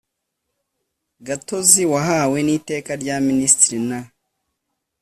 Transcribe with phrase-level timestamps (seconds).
[1.27, 3.91] gatozi wahawe n Iteka rya Minisitiri n